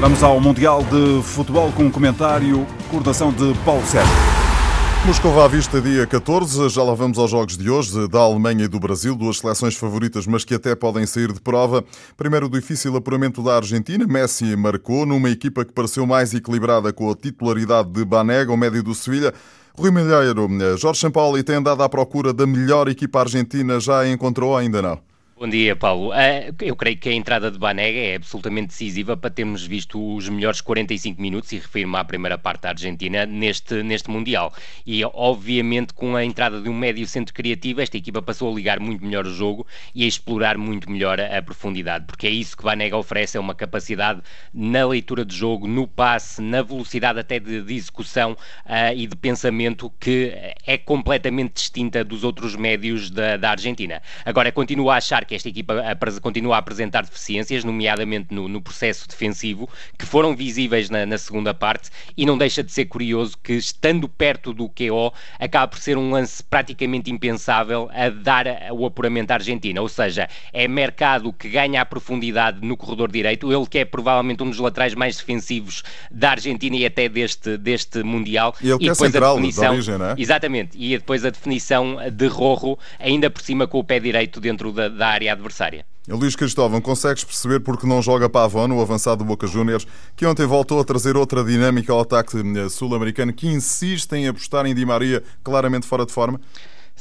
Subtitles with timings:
[0.00, 4.10] Vamos ao Mundial de Futebol com um comentário, coordenação de Paulo Sérgio.
[5.04, 8.68] Moscou à vista dia 14, já lá vamos aos jogos de hoje, da Alemanha e
[8.68, 11.84] do Brasil, duas seleções favoritas, mas que até podem sair de prova.
[12.16, 17.10] Primeiro, o difícil apuramento da Argentina, Messi marcou numa equipa que pareceu mais equilibrada com
[17.10, 19.34] a titularidade de Banega, o médio do Sevilha.
[19.78, 20.48] Rui Milheiro,
[20.78, 24.80] Jorge Sampaoli tem andado à procura da melhor equipa argentina, já a encontrou ou ainda
[24.80, 25.09] não?
[25.40, 26.12] Bom dia, Paulo.
[26.12, 30.28] Ah, eu creio que a entrada de Banega é absolutamente decisiva para termos visto os
[30.28, 34.52] melhores 45 minutos, e refiro-me à primeira parte da Argentina, neste, neste Mundial.
[34.84, 38.78] E, obviamente, com a entrada de um médio centro criativo, esta equipa passou a ligar
[38.80, 42.62] muito melhor o jogo e a explorar muito melhor a, profundidade, porque é isso que
[42.62, 44.20] Banega oferece, é uma capacidade
[44.52, 49.16] na leitura de jogo, no passe, na velocidade até de, de execução uh, e de
[49.16, 50.34] pensamento que
[50.66, 54.02] é completamente distinta dos outros médios da, da Argentina.
[54.22, 55.76] Agora, continuo a achar que esta equipa
[56.20, 61.54] continua a apresentar deficiências, nomeadamente no, no processo defensivo, que foram visíveis na, na, segunda
[61.54, 65.96] parte, e não deixa de ser curioso que, estando perto do QO, acaba por ser
[65.96, 69.80] um lance praticamente impensável a dar o apuramento à Argentina.
[69.80, 74.42] Ou seja, é mercado que ganha a profundidade no corredor direito, ele que é provavelmente
[74.42, 78.52] um dos laterais mais defensivos da Argentina e até deste, deste Mundial.
[78.60, 80.14] E ele que e é central a definição, de origem, não é?
[80.18, 84.72] Exatamente, e depois a definição de Rojo, ainda por cima com o pé direito dentro
[84.72, 85.84] da, da área área adversária.
[86.08, 90.46] Luís Cristóvão, consegues perceber porque não joga Pavón, o avançado do Boca Juniors, que ontem
[90.46, 94.84] voltou a trazer outra dinâmica ao ataque eh, sul-americano, que insiste em apostar em Di
[94.84, 96.40] Maria claramente fora de forma?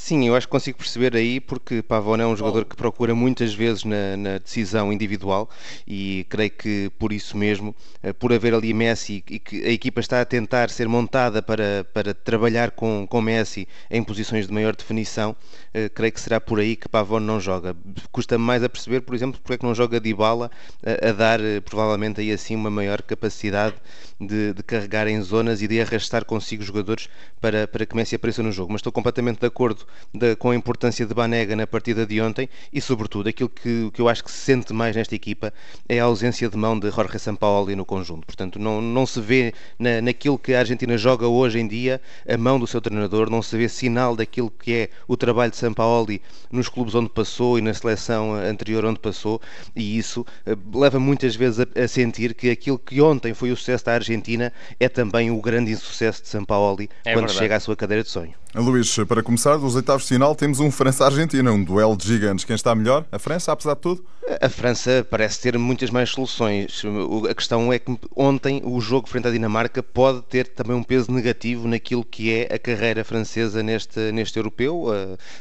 [0.02, 3.54] Sim, eu acho que consigo perceber aí porque Pavone é um jogador que procura muitas
[3.54, 5.50] vezes na, na, decisão individual
[5.86, 10.00] e creio que por isso mesmo, eh, por haver ali Messi e que a equipa
[10.00, 14.74] está a tentar ser montada para, para trabalhar com, com Messi em posições de maior
[14.74, 15.36] definição,
[15.74, 17.76] eh, creio que será por aí que Pavone não joga.
[18.10, 20.50] Custa-me mais a perceber, por exemplo, porque é que não joga Dybala
[20.82, 23.76] a, a dar eh, provavelmente aí assim uma maior capacidade
[24.20, 27.10] de, de carregar em zonas e de arrastar consigo jogadores
[27.42, 28.72] para, para que Messi apareça no jogo.
[28.72, 32.50] Mas estou completamente de acordo de, com a importância de Banega na partida de ontem
[32.72, 35.54] e, sobretudo, aquilo que, que eu acho que se sente mais nesta equipa
[35.88, 38.26] é a ausência de mão de Jorge Sampaoli no conjunto.
[38.26, 42.38] Portanto, não, não se vê na, naquilo que a Argentina joga hoje em dia a
[42.38, 46.22] mão do seu treinador, não se vê sinal daquilo que é o trabalho de Sampaoli
[46.52, 49.42] nos clubes onde passou e na seleção anterior onde passou,
[49.76, 53.56] e isso eh, leva muitas vezes a, a sentir que aquilo que ontem foi o
[53.58, 57.40] sucesso da Argentina é também o grande insucesso de Sampaoli é quando verdade.
[57.40, 58.34] chega à sua cadeira de sonho.
[58.56, 62.44] Luís, para começar, dos oitavos de final temos um França-Argentina, um duelo de gigantes.
[62.44, 63.06] Quem está melhor?
[63.12, 64.04] A França, apesar de tudo?
[64.42, 66.82] A França parece ter muitas mais soluções.
[67.30, 71.12] A questão é que ontem o jogo frente à Dinamarca pode ter também um peso
[71.12, 74.88] negativo naquilo que é a carreira francesa neste, neste europeu.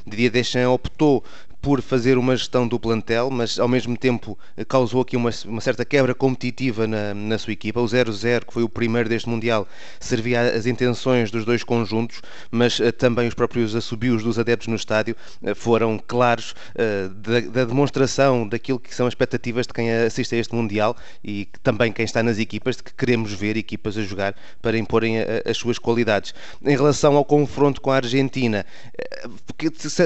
[0.07, 1.25] Didier Deschamps optou
[1.61, 4.39] por fazer uma gestão do plantel, mas ao mesmo tempo
[4.69, 7.81] causou aqui uma, uma certa quebra competitiva na, na sua equipa.
[7.81, 9.67] O 0-0, que foi o primeiro deste Mundial,
[10.01, 14.77] servia às intenções dos dois conjuntos, mas uh, também os próprios assobios dos adeptos no
[14.77, 19.93] estádio uh, foram claros uh, da, da, demonstração daquilo que são as expectativas de quem
[19.93, 23.97] assiste a este Mundial e também quem está nas equipas, de que queremos ver equipas
[23.97, 26.35] a jogar para imporem a, as suas qualidades.
[26.65, 28.65] Em relação ao confronto com a Argentina,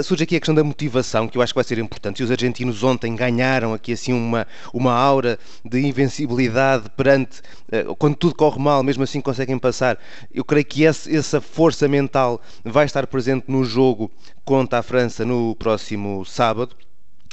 [0.02, 2.20] surge aqui a questão da motivação, que eu acho que vai ser importante.
[2.20, 7.40] E os argentinos ontem ganharam aqui assim uma, uma aura de invencibilidade perante
[7.72, 9.98] uh, quando tudo corre mal, mesmo assim conseguem passar.
[10.32, 14.10] Eu creio que esse, essa força mental vai estar presente no jogo
[14.44, 16.74] contra a França no próximo sábado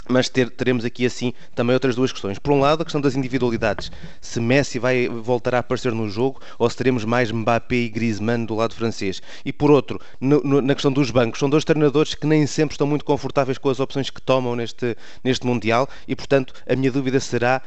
[0.10, 2.40] mas ter, teremos aqui assim também outras duas questões.
[2.40, 3.92] Por um lado, a questão das individualidades.
[4.20, 8.46] Se Messi vai voltar a aparecer no jogo ou se teremos mais Mbappé e Griezmann
[8.46, 9.22] do lado francês.
[9.46, 12.74] E por outro, no, no, na questão dos bancos, são dois treinadores que nem sempre
[12.74, 16.92] estão muito confortáveis com as opções que tomam neste, neste Mundial e, portanto, a minha
[16.92, 17.62] dúvida será,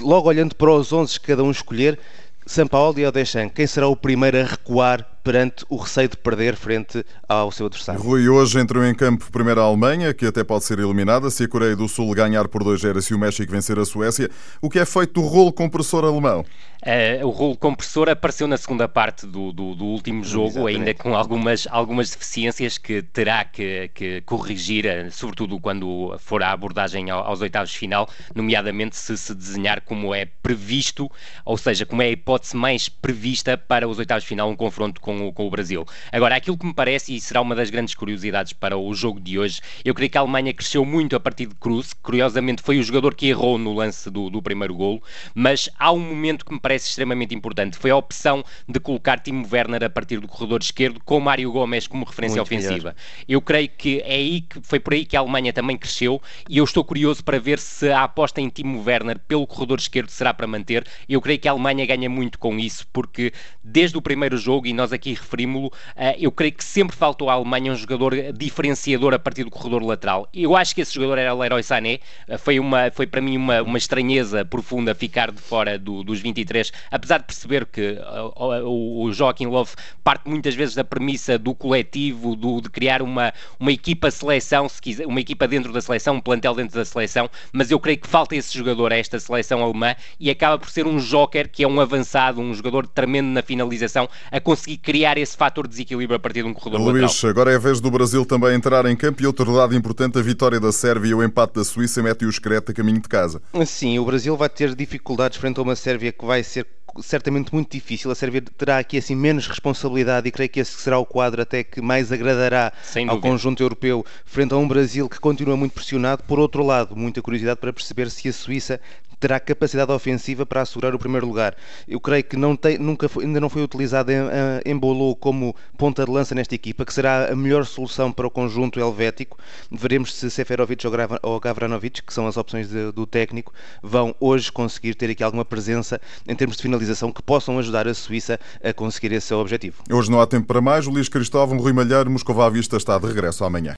[0.00, 1.98] logo olhando para os 11 que cada um escolher,
[2.46, 7.04] Sampaoli ou Deschamps, quem será o primeiro a recuar perante o receio de perder frente
[7.28, 8.00] ao seu adversário.
[8.00, 11.48] Rui, hoje entrou em campo primeiro a Alemanha, que até pode ser eliminada se a
[11.48, 14.30] Coreia do Sul ganhar por 2-0 e o México vencer a Suécia.
[14.62, 16.46] O que é feito do rolo compressor alemão?
[16.80, 20.78] Uh, o rolo compressor apareceu na segunda parte do, do, do último jogo, Exatamente.
[20.78, 26.52] ainda com algumas, algumas deficiências que terá que, que, corrigir, eh, sobretudo quando for a
[26.52, 31.10] abordagem aos oitavos de final, nomeadamente se se desenhar como é previsto,
[31.44, 35.00] ou seja, como é a hipótese mais prevista para os oitavos de final, um confronto
[35.00, 35.84] com com, com o Brasil.
[36.12, 39.38] Agora, aquilo que me parece, e será uma das grandes curiosidades para o jogo de
[39.38, 42.82] hoje, eu creio que a Alemanha cresceu muito a partir de Cruz, curiosamente foi o
[42.82, 45.02] jogador que errou no lance do, do primeiro golo,
[45.34, 49.46] mas há um momento que me parece extremamente importante, foi a opção de colocar Timo
[49.50, 52.74] Werner a partir do corredor esquerdo com Mário Gomes como referência muito ofensiva.
[52.74, 52.94] Melhor.
[53.28, 56.58] Eu creio que é aí que foi por aí que a Alemanha também cresceu e
[56.58, 60.32] eu estou curioso para ver se a aposta em Timo Werner pelo corredor esquerdo será
[60.32, 60.86] para manter.
[61.08, 63.32] Eu creio que a Alemanha ganha muito com isso, porque
[63.62, 67.34] desde o primeiro jogo, e nós aqui referimos-lo, eh, eu creio que sempre faltou à
[67.34, 70.28] Alemanha um jogador diferenciador a partir do corredor lateral.
[70.32, 73.62] Eu acho que esse jogador era Leroy Sané, eh, foi, uma, foi para mim uma,
[73.62, 79.04] uma estranheza profunda ficar de fora do, dos 23, apesar de perceber que uh, o,
[79.04, 79.72] o Joaquim Love
[80.02, 84.80] parte muitas vezes da premissa do coletivo, do, de criar uma, uma equipa seleção, se
[84.80, 88.08] quiser, uma equipa dentro da seleção, um plantel dentro da seleção, mas eu creio que
[88.08, 91.68] falta esse jogador a esta seleção alemã e acaba por ser um joker que é
[91.68, 96.18] um avançado, um jogador tremendo na finalização, a conseguir criar esse fator de desequilíbrio a
[96.18, 97.30] partir de um corredor Luís, lateral.
[97.30, 100.22] agora é a vez do Brasil também entrar em campo e outro dado importante, a
[100.22, 103.42] vitória da Sérvia e o empate da Suíça mete o Creta a caminho de casa.
[103.66, 106.66] Sim, o Brasil vai ter dificuldades frente a uma Sérvia que vai ser
[107.02, 108.10] certamente muito difícil.
[108.10, 111.62] A Sérvia terá aqui assim menos responsabilidade e creio que esse será o quadro até
[111.62, 112.72] que mais agradará
[113.08, 116.22] ao conjunto europeu frente a um Brasil que continua muito pressionado.
[116.22, 118.80] Por outro lado, muita curiosidade para perceber se a Suíça
[119.20, 121.56] terá capacidade ofensiva para assegurar o primeiro lugar.
[121.86, 125.14] Eu creio que não tem, nunca foi, ainda não foi utilizado em, eh, em Bolô
[125.16, 129.38] como ponta de lança nesta equipa, que será a melhor solução para o conjunto helvético.
[129.70, 130.84] Veremos se Seferovic
[131.22, 135.44] ou Gavranovic, que são as opções de, do técnico, vão hoje conseguir ter aqui alguma
[135.44, 139.82] presença em termos de finalização que possam ajudar a Suíça a conseguir esse seu objetivo.
[139.90, 140.86] Hoje não há tempo para mais.
[140.86, 143.66] Luís Cristóvão, Rui Malheiro, Moscova à Vista está de regresso amanhã.